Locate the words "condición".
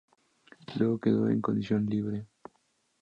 1.41-1.85